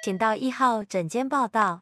[0.00, 1.80] 请到一号诊间报到。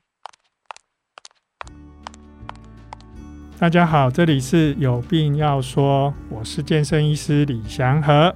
[3.58, 8.34] 大家好，这里是有病要说，我是健身医师李祥和。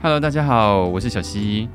[0.00, 1.68] Hello，大家好，我是小溪。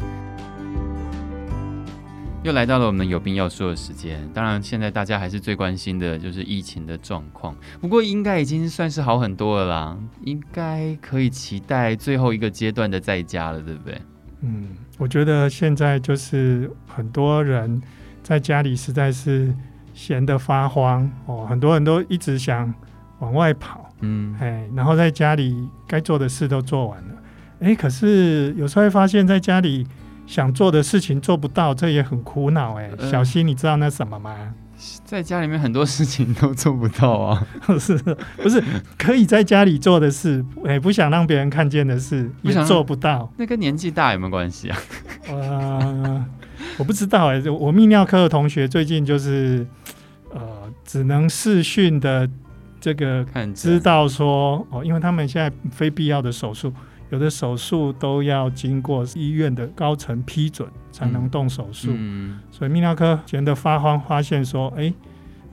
[2.41, 4.25] 又来到了我们有病要说的时间。
[4.33, 7.53] 当然，现在大家还是最关心的就是疫情的状况。
[7.81, 14.01] 不过，应该已经算是好很多了啦，应该可以期待最后一个阶段的在家了，对不对？
[14.41, 17.81] 嗯，我觉得现在就是很多人
[18.21, 19.53] 在家里实在是
[19.93, 22.73] 闲得发慌哦，很多人都一直想
[23.19, 27.15] 往外跑，嗯，哎，然后在家里该做的事都做完了，
[27.61, 29.87] 哎，可是有时候会发现，在家里。
[30.27, 32.89] 想做的事情做不到，这也很苦恼哎。
[32.97, 34.53] 呃、小溪，你知道那什么吗？
[35.05, 37.47] 在家里面很多事情都做不到啊，
[37.79, 37.95] 是
[38.37, 38.63] 不是？
[38.97, 43.31] 可以在家里做的事，哎，不想让别人看见的事也做不到。
[43.37, 44.77] 那跟年纪大有没有关系啊？
[45.29, 46.25] 呃，
[46.77, 47.41] 我不知道哎。
[47.49, 49.65] 我泌尿科的同学最近就是
[50.33, 50.39] 呃，
[50.83, 52.27] 只能视讯的
[52.79, 56.73] 这个知道说哦，因为他们现在非必要的手术。
[57.11, 64.93] 有的手术都要经过医院的高层批准才能动手术，嗯嗯、所以泌尿科觉得发慌，发现说，哎、欸，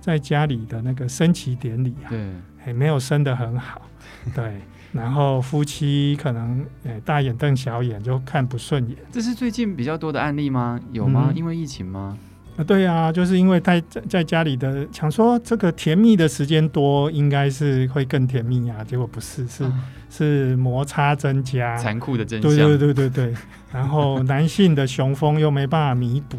[0.01, 2.33] 在家里的那个升旗典礼啊，对，
[2.67, 3.83] 也没有升得很好，
[4.35, 4.61] 对，
[4.93, 8.97] 然后夫妻可能、欸、大眼瞪小眼，就看不顺眼。
[9.11, 10.81] 这是最近比较多的案例吗？
[10.93, 11.27] 有吗？
[11.31, 12.17] 嗯、因为疫情吗？
[12.59, 19.73] 啊，对啊，就是因为在在家里的想说这个甜蜜的时间多，应该是会更甜蜜啊，结果不是，是、啊、
[20.11, 22.51] 是摩擦增加，残酷的真相。
[22.51, 23.35] 对对对对对，
[23.73, 26.37] 然后男性的雄风又没办法弥补，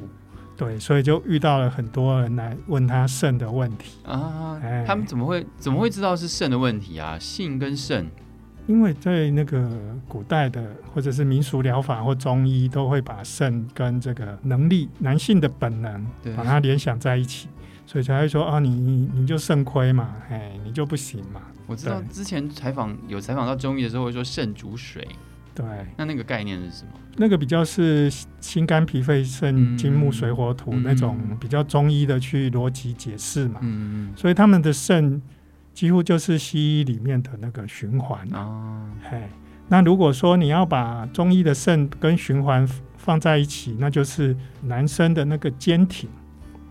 [0.57, 7.17] 对，所以就遇到了很多人来问他肾的问题啊，哎、他们怎么会怎么会知道是肾的问题啊？
[7.17, 8.05] 性跟肾。
[8.69, 9.67] 因为在那个
[10.07, 16.05] 古代的或者是民俗疗法或中医，都会把肾跟这个能力、男性的本能，
[16.37, 17.49] 把它联想在一起，
[17.87, 21.41] 所以才会说啊，你你你就肾亏嘛，哎，你就不行嘛。
[21.65, 25.07] 我知道之前采访有采访到中医的时候，会说肾主水，
[25.55, 25.65] 对，
[25.97, 26.91] 那那个概念是什么？
[27.17, 28.07] 那个比较是
[28.39, 35.19] 心肝脾肺肾金木水火土那种比较中医的去逻辑解释嘛，嗯，所以他们的肾。
[35.79, 39.17] 几乎就是西医里面的那个循环哦，嘿，
[39.69, 42.67] 那如果说你要把中医的肾跟循环
[42.97, 46.09] 放在一起，那就是男生的那个坚挺，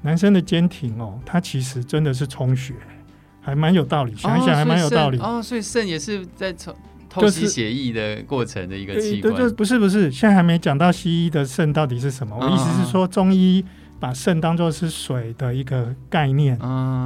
[0.03, 2.75] 男生的坚挺哦，它其实真的是充血，
[3.41, 5.43] 还蛮有道理，想一想还蛮有道理哦。
[5.43, 6.77] 所以肾也是在透
[7.09, 12.37] 透析血液的过程的一个器官，对，不是不是，现在还没讲到西医的肾到底是什么。
[12.39, 13.65] 我意思是说中医。
[14.01, 16.59] 把肾当做是水的一个概念，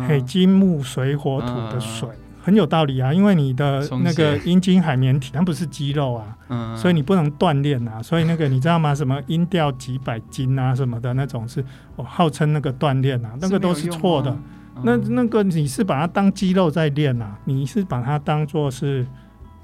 [0.08, 2.08] 嘿，金木水火土的水
[2.42, 6.14] 很有道理啊，因为你的那个阴茎海绵体它不是肌肉
[6.48, 8.92] 啊，所以你不能锻炼啊，所以那个你知道吗？
[8.96, 11.64] 什么阴吊几百斤啊什么的那种是，
[11.96, 14.36] 我号称那个锻炼啊，那个都是错的。
[14.82, 19.06] 那那个你是把它当肌肉在练啊，你是把它当做是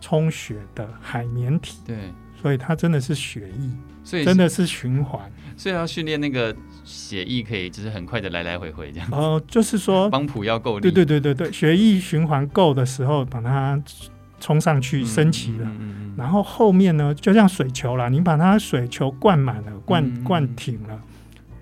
[0.00, 3.70] 充血的海绵体，对，所以它真的是血液，
[4.04, 5.20] 所以真的是循环，
[5.56, 6.54] 所以要训练那个。
[6.84, 9.14] 血液可以就是很快的来来回回这样子。
[9.14, 10.80] 哦，就是说帮浦要够力。
[10.80, 13.78] 对对对对对，血液循环够的时候，把它
[14.40, 15.66] 冲上去升起了。
[15.66, 20.98] 嗯嗯嗯、然后后面呢，就像水球啦，你把它水球灌满了，灌灌挺了，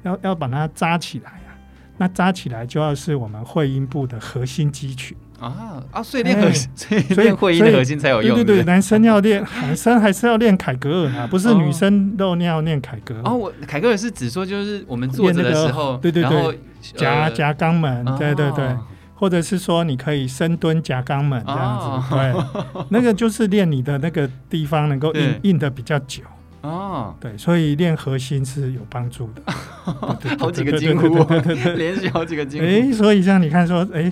[0.05, 1.59] 要要把它扎起来啊。
[1.99, 5.17] 那扎起来就要是我们会阴部的核心肌群。
[5.39, 6.03] 啊啊！
[6.03, 8.35] 所以练核心，所以练会阴的核心才有用。
[8.37, 13.21] 对对对，男生要练， 男生还是要练凯格尔啊，不是女生都要练凯格尔。
[13.25, 16.59] 哦，我凯格尔是指说就是我们坐着的时候，对对对，
[16.95, 18.75] 夹夹肛门，对对对，
[19.15, 26.23] 或者是说你可以深蹲夹肛门这样子，对，那个就是练你的那个地方能够硬硬的比较久。
[26.63, 29.43] 哦，对，所以练核心是有帮助的。
[30.39, 31.23] 好几个惊呼，
[31.77, 32.67] 连续好几个惊呼。
[32.67, 34.11] 哎，所以像你看说，哎。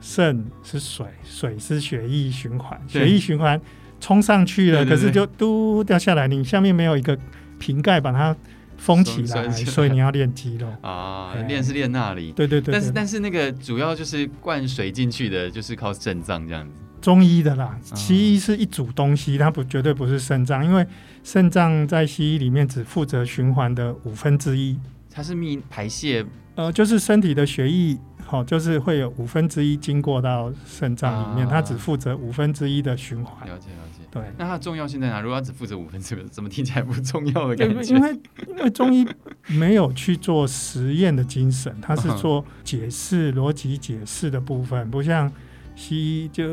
[0.00, 3.60] 肾是水，水是血液循环，血液循环
[4.00, 7.18] 冲上去了，对对对，可是就嘟掉下来，你下面没有一个
[7.58, 8.34] 瓶盖把它
[8.76, 16.80] 封起来，起来，所以你要练肌肉 啊，练对是练那里，对对对，对，但是但是那个主要就是灌水进去的，就是靠肾脏这样子。
[17.00, 20.86] 中医的啦，西医是一组东西，它不绝对不是肾脏，因为
[21.22, 24.78] 肾脏在西医里面只负责循环的五分之一，
[25.10, 26.24] 它是泌排泄，
[26.54, 27.98] 呃，就是身体的血液。
[28.28, 33.48] 好，就是会有五分之一经过到肾脏里面，它只负责五分之一的循环。
[33.48, 34.04] 了解了解。
[34.10, 35.18] 对，那它的重要性在哪？
[35.22, 37.94] 如果它只负责五分之一，怎么听起来不重要的感觉？
[37.94, 39.08] 因为因为中医
[39.46, 45.32] 没有去做实验的精神，它是做解释逻辑解释的部分，不像
[45.74, 46.44] 西医就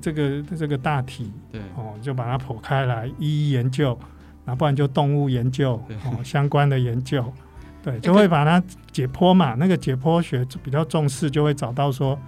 [0.00, 3.88] 这个这个大体，对哦，就把它剖开来一一研究，
[4.46, 5.72] 然后不然就动物研究
[6.04, 7.30] 哦相关的研究。
[7.82, 8.62] 对，就会把它
[8.92, 9.54] 解剖嘛。
[9.54, 12.18] 那个解剖学比较重视，就会找到说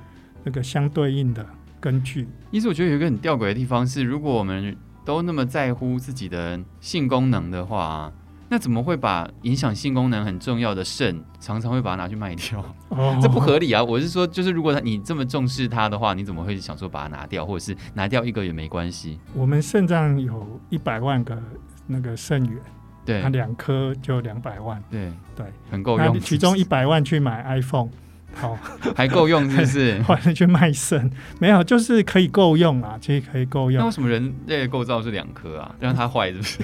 [0.45, 1.45] 那个相对应的
[1.81, 2.27] 根据。
[2.51, 8.13] 其实我觉得有一个很吊诡的地方是，如果我们都那么在乎自己的性功能的话，
[8.49, 12.63] 那怎么会把影响性功能很重要的肾常常会把它拿去卖掉？
[12.91, 13.83] 哦，这不合理啊！
[13.83, 19.19] 我是说，就是如果你这么重视它的话，你怎么会想说把它拿掉，或者是拿掉一个也没关系？
[19.35, 21.43] 我们肾脏有一百万个
[21.87, 22.61] 那个肾源，
[23.05, 26.19] 对，它两颗就两百万，对对，很够用。
[26.21, 27.89] 其中一百万去买 iPhone，
[28.35, 28.57] 好，
[28.97, 30.03] 还够用是不是？
[30.07, 33.81] 或者去卖肾，没有，就是可以够用啊，其实可以够用。
[33.81, 35.75] 那为什么人类的构造是两颗啊？
[35.81, 36.59] 让它坏是不是？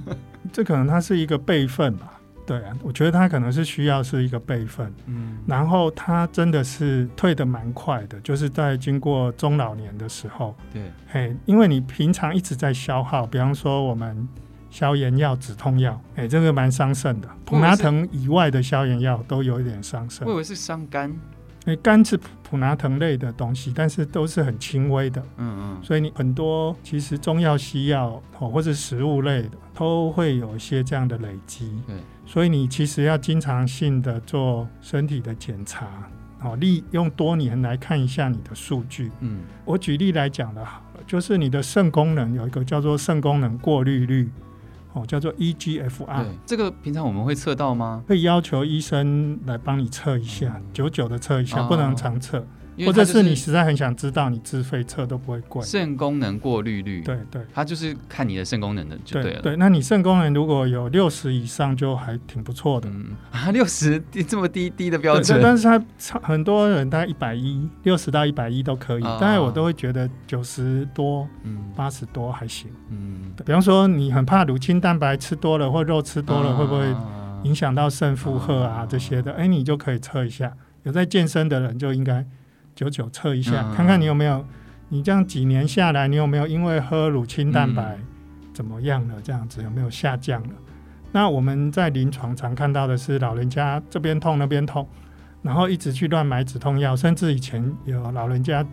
[0.52, 2.12] 这可能它是一个备份吧，
[2.46, 14.28] 对啊，我觉得它可能是需要是一个备份，嗯，然后它真的是退的蛮快的，就是在经过中老年的时候，对，嘿，因为你平常一直在消耗，比方说我们
[14.74, 21.08] 消炎药、止痛药，哎，这个蛮伤肾的，普拿疼以外的消炎药都有一点伤肾，我以为是伤肝。
[21.08, 31.94] 因为肝是普拿疼类的东西，但是都是很轻微的，嗯嗯，所以你很多其实中药、西药哦，或者食物类的，都会有一些这样的累积，对，
[32.26, 35.86] 所以你其实要经常性的做身体的检查，
[36.42, 44.28] 哦，利用多年来看一下你的数据，嗯，我举例来讲的好了，就是你的肾功能有一个叫做肾功能过滤率。
[44.94, 48.02] 哦，叫做 eGFR，这个平常我们会测到吗？
[48.08, 52.46] 会要求医生来帮你测一下，久久的测一下，不能常测。
[52.84, 55.62] 或者是你实在很想知道，你自费测都不会贵。
[55.62, 59.42] 肾功能过滤率，对对，它就是看你的肾功能的就对了。
[59.42, 62.88] 对，那你肾功能如果有六十以上，就还挺不错的。
[62.88, 65.80] 嗯啊，六十这么低低的标准，但是它
[66.20, 69.02] 很多人大概一百一，六十到一百一都可以。
[69.02, 72.68] 当然我都会觉得九十多，嗯，八十多还行。
[72.90, 76.84] 嗯，比方说你很怕乳清蛋白吃多了或肉吃多了会不会
[77.44, 79.32] 影响到肾负荷啊这些的？
[79.34, 80.52] 哎，你就可以测一下。
[80.82, 82.26] 有在健身的人就应该。
[82.74, 84.44] 久久测一下，嗯、看看你有没有，
[84.88, 87.98] 你这样几年下来，你有没有因为喝乳清蛋白
[88.52, 89.14] 怎么样了？
[89.22, 90.54] 这样子有没有下降了？
[91.12, 94.88] 那我们在临床常看到的是，老人家这边痛那边痛，
[95.42, 98.66] 然后一直去乱买止痛药，甚至以前有老人家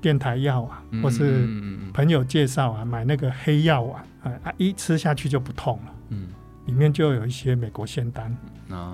[0.00, 1.46] 电台药啊，或是
[1.92, 5.92] 朋友介绍啊，买那个黑药啊啊，一吃下去就不痛了。
[6.08, 6.28] 嗯，
[6.64, 8.34] 里面就有一些美国仙丹，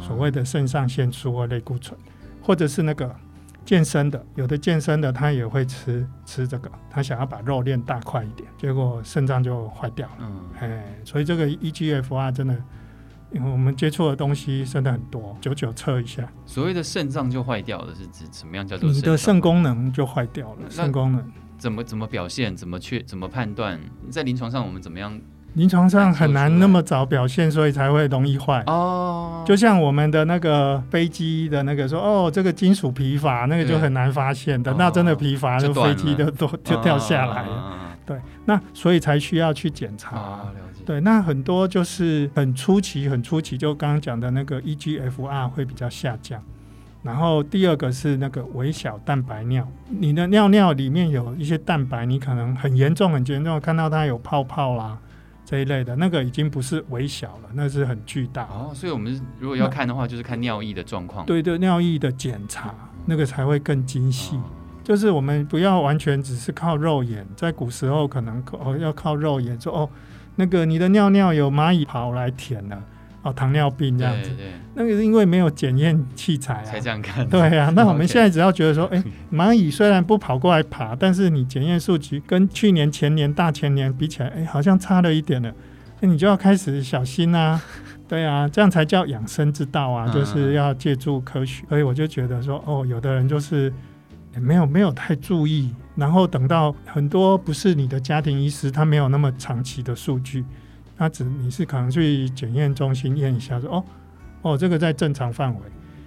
[0.00, 1.96] 所谓的肾上腺素或类固醇，
[2.42, 3.14] 或者是那个。
[3.64, 10.14] 健身的，有的健身的他也会吃吃这个，他想要把肉练大块一点，结果肾脏就坏掉了。
[10.20, 12.56] 嗯，哎，所以这个 eGFR 真的，
[13.32, 16.28] 因为我们接触的东西真的很多，久久测一下。
[16.44, 18.90] 所谓的肾脏就坏掉了，是指什么样叫做？
[18.90, 22.56] 你的肾功能就坏掉了，肾功能怎么怎么表现？
[22.56, 23.80] 怎么去怎么判断？
[24.10, 25.20] 在临床上我们怎么样？
[25.54, 28.62] 临床上很难那么早表现，所以才会容易坏。
[28.66, 34.72] 哦，就像我们的那个飞机的那个说，哦，这个金属疲乏，那个就很难发现的。
[34.78, 37.78] 那真的疲乏，就飞机都都就掉下来了。
[38.06, 40.40] 对，那所以才需要去检查。
[40.84, 46.42] 对，那很多就是很初期，很初期，就刚刚讲的那个 eGFR 会比较下降。
[47.02, 54.98] 然后第二个是那个微小蛋白尿，你的尿尿里面有一些蛋白，你可能很严重，很严重，看到它有泡泡啦。
[55.44, 58.70] 这一类的那个已经不是微小了，那是很巨大哦。
[58.74, 61.26] 所以，我们如果要看的话，就是看尿液的状况。
[61.26, 62.74] 对对，尿液的检查
[63.06, 64.36] 那个才会更精细。
[64.36, 64.42] 哦、
[64.84, 69.90] 就是我们不要完全只是靠肉眼，在古时候可能哦要靠肉眼说哦，
[70.36, 72.82] 那个你的尿尿有蚂蚁跑来舔了。
[73.22, 74.30] 哦，糖尿病这样子，
[74.74, 77.28] 那个是因为没有检验器材啊，才这样看。
[77.28, 85.52] 对啊， 那我们现在只要觉得说，哎、欸，蚂蚁虽然不跑过来爬，但是你检验数据跟去年、前年、大前年比起来，哎、欸，好像差了一点了，
[86.00, 87.62] 那你就要开始小心啊。
[88.08, 91.64] 对啊，这样才叫养生之道啊，就是要借助科学。
[91.68, 93.72] 所以我就觉得说，哦，有的人就是
[94.34, 100.44] 没有没有太注意，然后等到很多不是你的家庭医师，他没有那么长期的数据。
[101.02, 103.84] 他只你是可能去检验中心验一下说，说哦
[104.42, 105.60] 哦，这个在正常范围，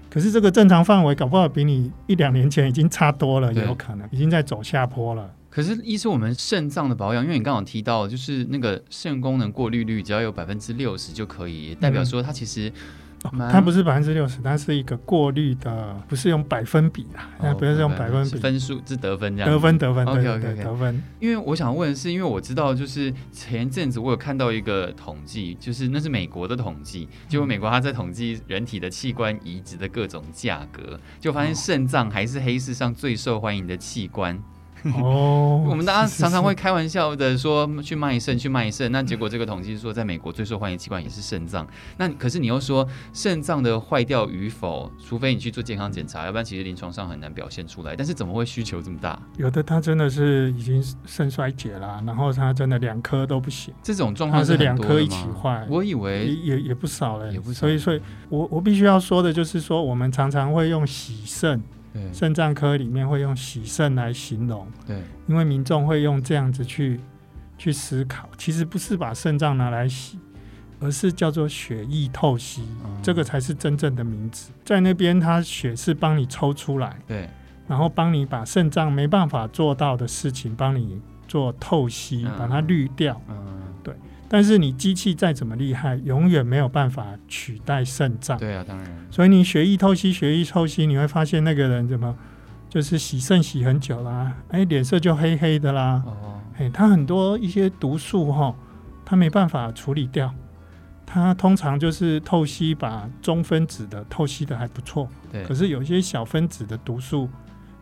[0.09, 5.29] 可是这个正常范围搞不好比你一两年前已经差多了，也有可能已经在走下坡了。
[5.49, 12.71] 可是，一是，我们肾脏的保养，因为你刚好提到，就是那个肾功能过滤率只要有百分之六十就可以，代表说它其实。
[13.37, 19.51] 它不是百分之六十，它是一个过滤的，不是用百分比啊，它不是用百分比，分数是得分这样。
[19.51, 21.03] 得分得分，OK OK 得分。
[21.19, 34.41] 因为我想问的是，因为我知道，就是前阵子我有看到一个统计，就是那是美国的统计，结果美国它在统计人体的器官移植的各种价格，就发现肾脏还是黑市上最受欢迎的器官。
[34.93, 38.91] 哦，我们大家常常会开玩笑的说去卖肾，去卖肾。
[38.91, 41.67] 那结果这个统计说，在美国最受欢迎器官也是肾脏。
[41.97, 47.95] 那可是你又说肾脏的坏掉与否，除非你去做健康检查，要不然其实临床上很难表现出来。
[47.95, 49.19] 但是怎么会需求这么大？
[49.37, 53.73] 有的他真的是已经肾衰竭了，然后他真的两颗都不行。
[53.81, 55.65] 这种状况是两颗一起坏。
[55.69, 57.61] 我以为也也，也不少了，也不少。
[57.61, 61.61] 所以所以我我必须要说的就是说，我们常常会用洗肾。
[62.13, 66.99] 肾脏科里面会用洗肾来形容，对，因为民众会用这样子去
[67.57, 70.19] 去思考，其实不是把肾脏拿来洗，
[70.79, 74.51] 而是叫做血液透析，嗯，这个才是真正的名字。
[74.63, 77.29] 在那边，他血是帮你抽出来，对，
[77.67, 83.21] 然后帮你把肾脏没办法做到的事情，帮你做透析，把它滤掉。
[84.27, 88.37] 但是你机器再怎么厉害，永远没有办法取代肾脏。
[88.37, 89.07] 对啊，当然。
[89.11, 92.15] 所以你血液透析，血液透析，你会发现那个人怎么，
[92.67, 96.01] 就是洗肾洗很久啦，哎，脸色就黑黑的啦。
[96.05, 96.41] 哦。
[96.57, 98.55] 哎，他很多一些毒素哈，
[99.05, 100.33] 他没办法处理掉。
[101.05, 105.07] 他通常就是透析把中分子的透析的还不错。
[105.31, 105.43] 对。
[105.43, 107.29] 可是有些小分子的毒素，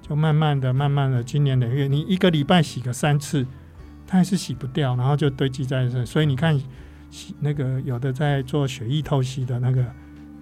[0.01, 3.47] 就慢慢的、慢慢的，经年累月，你一个礼拜洗个三次。
[4.13, 6.55] 它还是洗不掉，然后就堆积在这，所以你看，
[7.09, 9.83] 洗那个有的在做血液透析的那个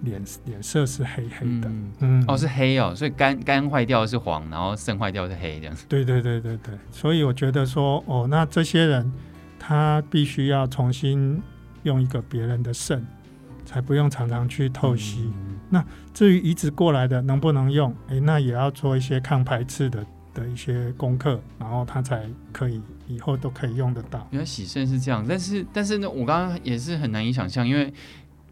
[0.02, 5.86] 脸脸色是黑黑的，嗯，嗯哦是黑哦，所以肝肝坏掉是黄，然后肾坏掉是黑这样子。
[5.88, 9.10] 对对对对对，所以我觉得说，哦，那这些人
[9.58, 11.42] 他必须要重新
[11.84, 13.02] 用一个别人的肾，
[13.64, 15.32] 才不用常常去透析。
[15.34, 20.04] 嗯、那至于移植过来的能不能用，哎，那也要做一些抗排斥的。
[20.34, 24.26] 的一些功课，然后他才可以以后都可以用得到。
[24.30, 27.92] 原来洗肾是这样，但是但是呢，我刚刚也是很难以想象，因为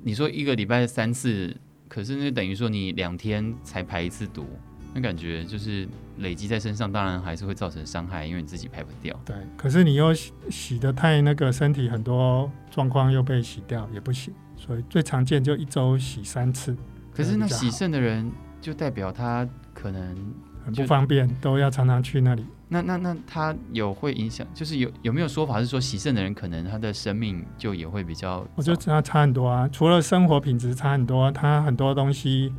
[0.02, 1.56] 你说一个礼拜三次，
[1.88, 4.46] 可是那等于说你两天才排一次毒，
[4.94, 9.18] 那感觉就是累积在身上，当然还是会造成伤害，因为你自己排不掉。
[9.24, 16.76] 对，可是你又洗洗得太那个，身体很多状况又被洗掉也不行，所以最常见就一周洗三次。
[17.14, 20.34] 可是那洗肾的人就代表他可能。
[20.64, 22.44] 很不方便，都要常常去那里。
[22.72, 28.46] 那那那他有会影响，就是有有没有说法是说洗肾的人可能他的生命就也会比较？
[28.54, 32.52] 我觉得他差很多啊，除了生活品质差很多，他很多东西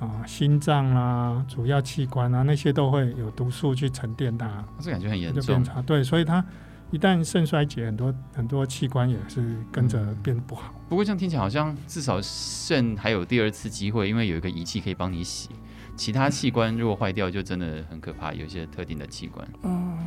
[0.00, 5.80] 啊、呃，心脏啊，主要器官啊，那些都会有毒素去沉淀它，这感觉很严重，差。
[5.82, 6.44] 对，所以他
[6.90, 10.74] 一旦肾衰竭，很多很多器官也是跟着变不好。
[10.76, 15.50] 嗯、不过这样听起来好像至少肾还有第二次机会，因为有一个仪器可以帮你洗。
[15.96, 18.32] 其他器官如果坏掉，就真的很可怕。
[18.32, 19.98] 有些特定的器官，嗯，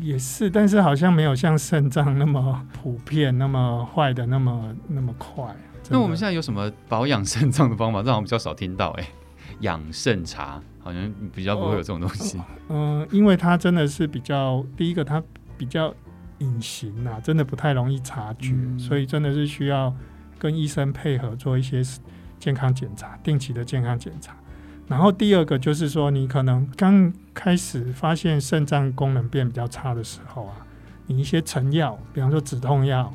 [0.00, 5.44] 也是，但是好像没有像肾脏那么普遍，那么坏的那么那么快。
[5.88, 8.02] 那我们现在有什么保养肾脏的方法？
[8.02, 9.06] 这好像比较少听到哎。
[9.60, 12.40] 养肾茶好像比较不会有这种东西。
[12.68, 15.22] 嗯、呃，因为它真的是比较第一个，它
[15.58, 15.92] 比较
[16.38, 19.94] 隐形呐，真的不太容易察觉，嗯、所以真的是需要
[20.38, 21.82] 跟医生配合做一些
[22.38, 24.34] 健康检查，定期的健康检查。
[24.90, 30.66] 然后第二个就是说，你可能刚开始发现肾脏功能变比较差的时候啊，
[31.06, 33.14] 你一些成药，比方说止痛药，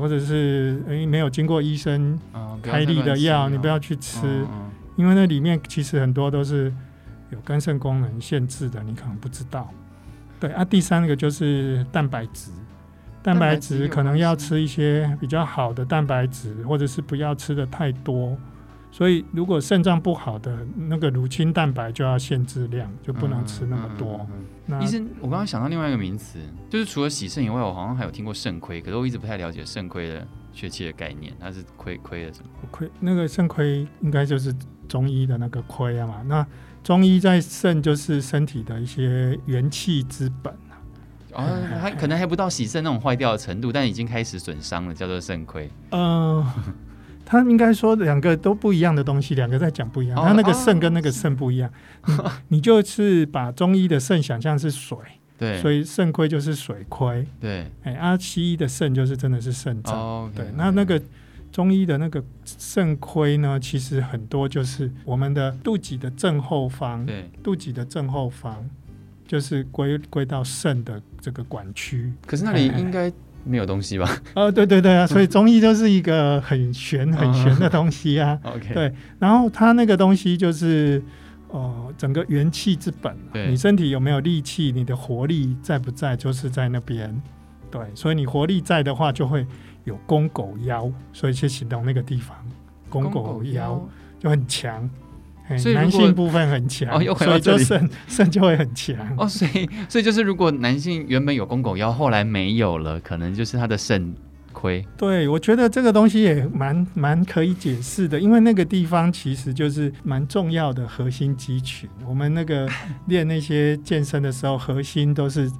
[0.00, 2.18] 或者是诶没有经过医生
[2.60, 4.44] 开立的药，哦、你不要去吃，
[4.96, 6.74] 因为那里面其实很多都是
[7.30, 9.70] 有肝肾功能限制的，你可能不知道。
[10.40, 12.50] 对啊，第三个就是蛋白质，
[13.22, 18.36] 蛋白质可能要吃一些比较好的蛋白质，或者是不要吃的太多。
[18.90, 24.14] 所以，如果肾脏不好的那个乳清蛋白就要限制量，就不能吃那么多。
[24.14, 26.38] 嗯嗯嗯、那医生，我刚刚想到另外一个名词，
[26.70, 32.48] 就是除了洗肾以外，我好像还有听过肾亏，可是我一直不太了解肾亏的确切的概念，它是亏亏了什么？
[32.70, 34.54] 亏那个肾亏应该就是
[34.88, 36.22] 中医的那个亏啊嘛。
[36.26, 36.44] 那
[36.82, 40.80] 中医在肾就是身体的一些元气之本啊。
[41.34, 41.46] 哦，
[41.80, 45.70] 它 可能还不到洗肾那种坏掉的程度，但已经开始损伤了，叫做肾亏。
[45.90, 46.44] 嗯。
[47.30, 50.16] 他应该说两个都不一样的东西，两个在讲不一样。
[50.16, 51.70] 他那个肾跟那个肾不一样，
[52.48, 54.96] 你就是把中医的肾想象是水，
[55.36, 57.70] 对，所以肾亏就是水亏，对。
[57.82, 60.46] 哎，啊，西医的肾就是真的是肾脏，对。
[60.56, 60.98] 那那个
[61.52, 68.66] 中医的那个肾亏呢，其实很多就是我们的肚脐的正后方，对，肚脐的正后方
[69.26, 72.10] 就是归归到肾的这个管区。
[72.26, 73.12] 可是那里应该。
[73.44, 74.08] 没有东西吧？
[74.34, 78.38] 呃，对对对啊，所以中医就是一个很玄很玄的东西啊。
[78.44, 81.02] OK，对，然后它那个东西就是，
[81.48, 83.16] 呃，整个元气之本。
[83.32, 84.70] 对，你身体有没有力气？
[84.72, 86.16] 你的活力在不在？
[86.16, 87.20] 就是在那边。
[87.70, 89.46] 对，所以你活力在的话，就会
[89.84, 92.36] 有公狗腰，所以去形容那个地方，
[92.88, 93.86] 公狗腰
[94.18, 94.88] 就很强。
[95.56, 98.96] 所以男性部分很强，哦，所以就肾肾 就会很强。
[99.16, 104.12] 哦，所以所以就是如果男性原本有公狗腰，后来没有了，可能就是他的肾
[104.52, 104.84] 亏。
[104.96, 111.88] 对，我觉得这个东西也蛮蛮可以解释的，因为那个地方其实就是蛮重要的核心肌群。
[112.06, 112.68] 我们那个
[113.06, 115.50] 练那些健身的时候，核心都是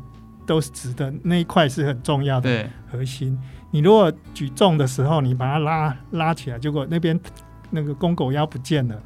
[0.46, 3.38] 都是直的，那一块是很重要的核心。
[3.70, 7.18] 你如果举重的时候，你把它拉拉起来，结果那边
[7.70, 9.00] 那个公狗腰不见了。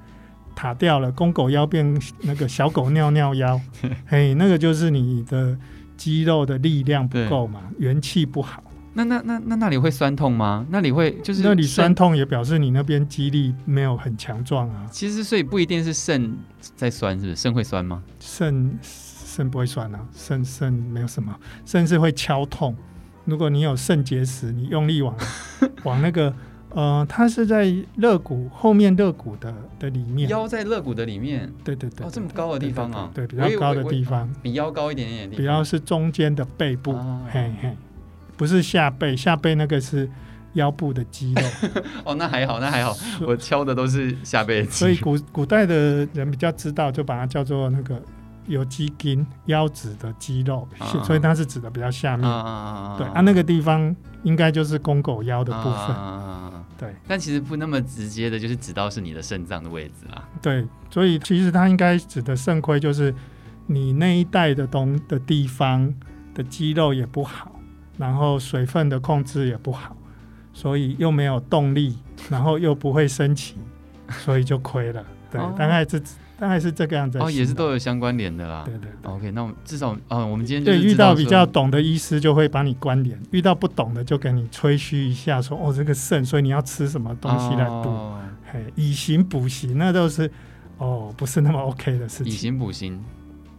[0.55, 3.61] 塔掉了，公狗腰变那个小狗尿尿腰，
[4.07, 5.57] 嘿，那个就是你的
[5.97, 8.63] 肌肉的力量不够嘛，元气不好。
[8.95, 10.67] 那那那那那里会酸痛吗？
[10.69, 14.87] 那里会就是那里酸痛也表示你那边肌力没有很强壮啊。
[14.91, 16.37] 其实所以不一定是肾
[16.77, 17.37] 在酸，是不是？
[17.37, 18.03] 肾会酸吗？
[18.21, 22.77] 肾肾不会酸啊，肾肾没有什么，肾是会敲痛。
[23.25, 25.17] 如果你有肾结石，你用力往
[25.85, 26.35] 往那个。
[26.75, 27.65] 呃，它是在
[27.97, 31.53] 肋骨后面肋骨的的里面，腰在肋骨的里面。
[31.63, 37.77] 对对对，哦，这么高的地方啊，对，比较高的地方，比腰高一点点，比较是中间的背部，啊、嘿嘿，
[38.37, 40.09] 不是下背，下背那个是
[40.55, 41.43] 腰部的肌肉。
[42.05, 44.73] 哦，那还好，那还好，我敲的都是下背肌肉。
[44.73, 48.01] 所以古古代的人比较知道，就把它叫做那个。
[48.47, 52.29] 有肌筋腰子的肌肉，啊、所以它是指的比较下面。
[52.29, 53.95] 啊、对啊，那个地方
[54.25, 55.73] 应该就是公狗腰的部分。
[55.73, 60.29] 啊、对，但其实不那么直接的，就是指到是你的肾脏的位置啊。
[60.41, 63.15] 对，所以其实它应该指的肾亏，就是
[63.67, 65.93] 你那一带的东的地方
[66.35, 67.53] 的肌肉也不好，
[67.97, 69.97] 然后水分的控制也不好，
[70.53, 71.97] 所以又没有动力，
[72.29, 73.57] 然后又不会升起，
[74.09, 75.05] 所以就亏了。
[75.31, 76.03] 对，哦、大概是。
[76.43, 78.65] 大概是这个样子哦，也是都有相关联的啦。
[78.65, 88.19] 对对，对，OK，那我们至少，嗯，我们今天对遇到比较懂的医师就会帮你关联，遇到不懂的就跟你吹嘘一下说，说哦这个肾，所以你要吃什么东西来补，哦、
[88.53, 90.29] 嘿，以形补形，那都是
[90.79, 92.27] 哦不是那么 OK 的事情。
[92.27, 93.01] 以形补形。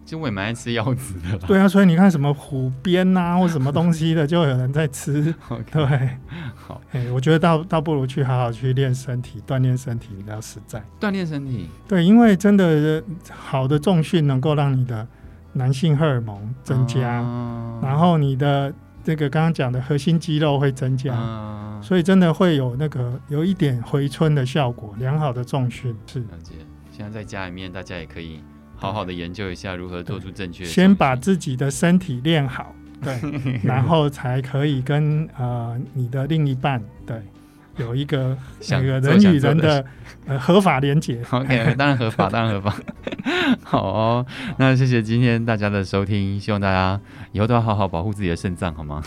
[0.06, 1.38] 其实我也蛮爱吃腰子的。
[1.48, 5.34] 对啊，所以你看什么虎鞭啊， 或什么东西的，就有人在吃。
[5.72, 6.10] 对，
[6.56, 10.84] 好，哎，我觉得倒倒不如去好好去练身体，锻炼身体比较实在。
[11.00, 15.08] 锻炼身体，对，因为真的好的重训能够让你的
[15.54, 24.94] 男性荷尔蒙增加，啊、然后你的这个刚刚讲的核心肌肉会增加，啊、所以真的会有那个有一点回春的效果。
[25.00, 26.20] 良好的重训是。
[26.20, 26.54] 了解。
[26.92, 28.40] 现在在家里面，大家也可以。
[28.84, 30.66] 好好的研究一下如何做出正确。
[30.66, 33.18] 先把自己的身体练好，对，
[33.64, 37.16] 然后才可以跟呃你的另一半对
[37.78, 38.38] 有一个
[38.70, 39.86] 那个人与人的
[40.26, 41.22] 呃合法连接。
[41.30, 42.76] OK，当然合法，当然合法。
[43.64, 44.26] 好哦，
[44.58, 47.00] 那谢谢今天大家的收听，希望大家
[47.32, 49.02] 以后都要好好保护自己的肾脏，好吗？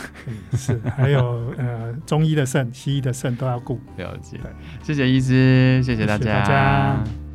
[0.53, 3.79] 是，还有呃中医的肾、西医的肾都要顾。
[3.97, 4.39] 了解，
[4.81, 6.23] 谢谢医师，谢谢大家。
[6.23, 7.26] 谢谢大家。